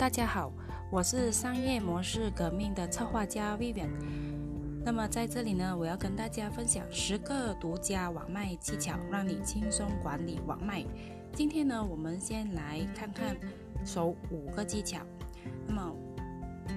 [0.00, 0.50] 大家好，
[0.90, 3.90] 我是商业模式革命的策划家 Vivian。
[4.82, 10.82] 那么在这里呢，我要跟大家分享十个独家网卖技巧，让你轻松管理网卖。
[11.34, 13.36] 今天呢，我们先来看看
[13.84, 15.00] 首五个技巧。
[15.66, 15.94] 那么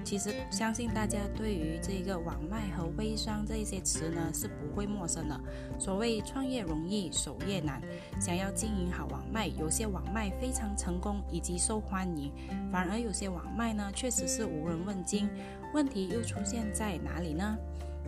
[0.02, 5.40] 其实相信大家对于这个网卖和微商这些词呢是不会陌生的。
[5.78, 7.82] 所谓创业容易，守业难。
[8.20, 12.32] 想要经营好网卖，有些网卖非常成功以及受欢迎，
[12.72, 15.28] 反而有些网卖呢确实是无人问津。
[15.72, 17.56] 问题又出现在哪里呢？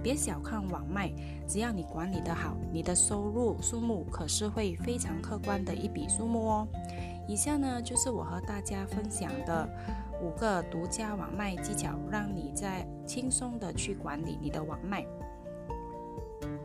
[0.03, 1.11] 别小看网卖，
[1.49, 6.69] 只要你管理得好，你的收入数目可是会非常可观的一笔数目哦。
[7.27, 9.69] 以下呢就是我和大家分享的。
[10.23, 15.05] 五个独家网卖技巧，让你在轻松的去管理你的网卖。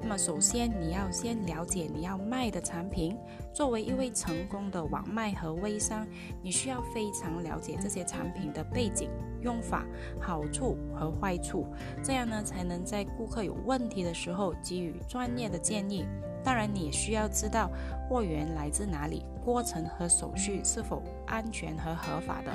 [0.01, 3.15] 那么，首先你要先了解你要卖的产品。
[3.53, 6.07] 作为一位成功的网卖和微商，
[6.41, 9.09] 你需要非常了解这些产品的背景、
[9.41, 9.85] 用法、
[10.19, 11.67] 好处和坏处，
[12.03, 16.05] 这样呢才能在顾客有问题的时候给予专业的建议。
[16.43, 17.69] 当然，你也需要知道
[18.09, 22.51] 货源来自哪里，过程和手续是否安全和合法的。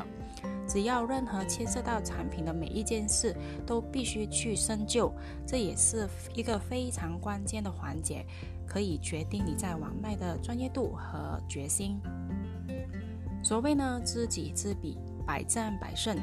[0.77, 3.35] 只要任何牵涉到产品的每一件事，
[3.67, 5.11] 都必须去深究，
[5.47, 8.23] 这也是一个非常关键的环节，
[8.67, 11.99] 可以决定你在网卖的专业度和决心。
[13.43, 14.99] 所谓呢，知己知彼。
[15.27, 16.17] 百战百胜，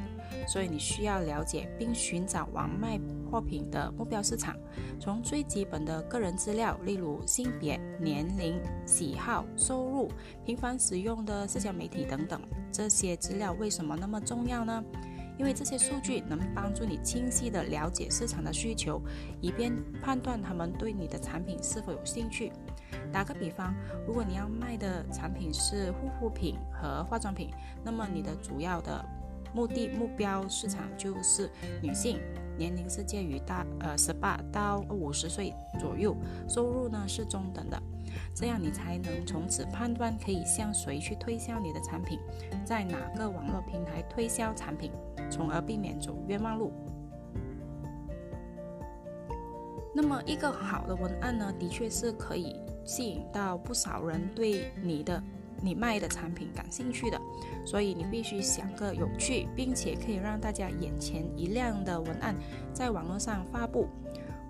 [0.48, 2.98] 所以你需要了解并寻找网卖
[3.34, 4.56] 货品的目标市场。
[5.00, 10.08] 从最基本的个人资料，例如性别、年龄、喜好、收入、
[10.46, 12.40] 频繁使用的社交媒体等等，
[12.72, 14.84] 这些资料为什么那么重要呢？
[15.40, 19.02] 因为这些数据能帮助你清晰地了解市场的需求，
[19.42, 22.52] 以便判断他们对你的产品是否有兴趣。
[23.12, 23.74] 打个比方，
[24.06, 27.50] 如果你要卖的产品是护肤品和化妆品，
[27.84, 29.04] 那么你的主要的
[29.54, 31.50] 目的目标市场就是
[31.82, 32.20] 女性，
[32.58, 36.16] 年龄是介于大呃十八到五十岁左右，
[36.48, 37.82] 收入呢是中等的，
[38.36, 42.20] 这样你才能从此判断可以向谁去推销你的产品，
[42.66, 44.92] 在哪个网络平台推销产品，
[45.30, 46.72] 从而避免走冤枉路。
[49.96, 52.56] 那么一个好的文案呢，的确是可以。
[52.86, 55.24] 吸引到不少人对你的
[55.64, 57.20] 你卖的产品感兴趣的，
[57.66, 62.36] 所以你必须想个有趣并且可以让大家眼前一亮的文案
[62.74, 63.88] 在网络上发布。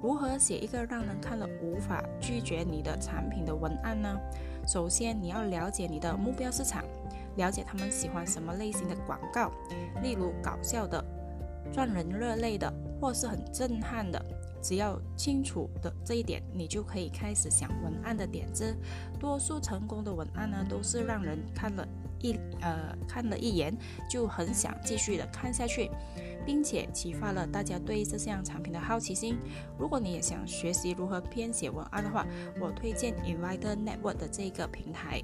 [0.01, 4.19] 如何写一个让人看了无法拒绝你的产品的文案呢？
[4.67, 6.83] 首先你要了解你的目标市场，
[7.37, 9.51] 了解他们喜欢什么类型的广告，
[10.01, 11.01] 例如搞笑的、
[11.71, 14.19] 赚人热泪的，或是很震撼的。
[14.63, 18.75] 只要清楚的这一点，你就可以开始想文案的点子。
[19.19, 21.85] 多数成功的文案呢，都是让人看了
[22.21, 23.77] 一呃看了一眼
[24.09, 25.91] 就很想继续的看下去，
[26.45, 29.37] 并且启发了大家对这项产品的好奇心。
[29.77, 32.25] 如果你也想学习如何编写文案的话，
[32.61, 35.21] 我推荐 Invite Network 的这个平台。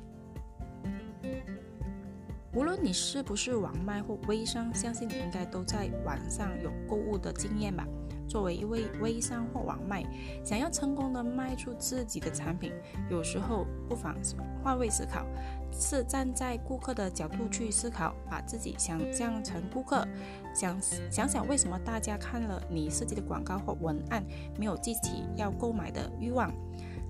[2.51, 7.87] 无论你是不是网卖或微商，相信你应该都在网上有购物的经验吧。
[8.29, 10.05] 作为一位微商或网卖，
[10.45, 12.71] 想要成功的卖出自己的产品，
[13.09, 14.15] 有时候不妨
[14.63, 15.25] 换位思考，
[15.71, 20.07] 是站在顾客的角度去思考，把自己想象成顾客，
[20.53, 20.79] 想
[21.09, 24.23] 想想为什么大家看了你设计的广告或文案，
[24.57, 26.53] 没有激起要购买的欲望。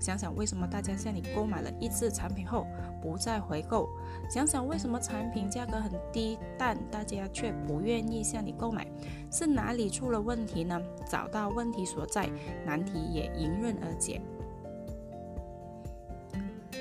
[0.00, 2.66] 想想为什么大家向你购买了一次产品后
[3.02, 3.88] 不再回购？
[4.30, 8.86] 想想为什么产品价格很低，但大家却不愿意向你购买？
[9.30, 10.80] 是哪里出了问题呢？
[11.06, 12.28] 找到问题所在，
[12.64, 14.20] 难题也迎刃而解。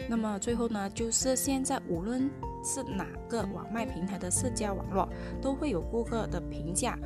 [0.07, 2.29] 那么最后呢，就是现在无论
[2.63, 5.07] 是哪个网卖平台的社交网络，
[5.41, 6.97] 都会有顾客的评价。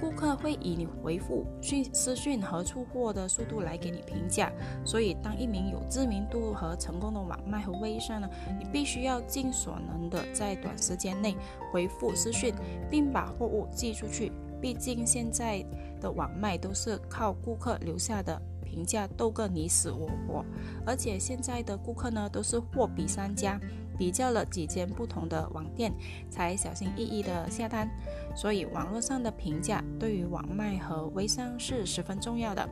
[0.00, 4.52] 顾客会以你回复讯私讯和出货的速度来给你评价，
[4.84, 8.28] 所以当一名有知名度和成功的网卖和微商呢，
[8.58, 11.36] 你必须要尽所能的在短时间内
[11.72, 12.54] 回复私讯，
[12.90, 14.32] 并把货物寄出去。
[14.60, 15.64] 毕竟现在
[16.00, 18.40] 的网卖都是靠顾客留下的。
[18.70, 20.44] 评价斗个你死我活，
[20.84, 23.58] 而且现在的顾客呢都是货比三家，
[23.98, 25.92] 比较了几间不同的网店，
[26.30, 27.90] 才小心翼翼的下单。
[28.36, 32.66] 所以网络上的评价对于网卖和微商是十分重要的。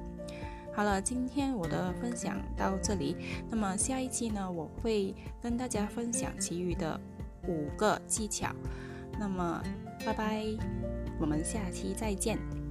[0.72, 3.16] 好了，今天我的分享到这里，
[3.50, 7.00] 那么下一期呢我会跟大家分享其余的
[7.48, 8.54] 五个技巧。
[9.18, 9.62] 那么
[10.04, 10.44] 拜拜，
[11.18, 12.65] 我们下期再见。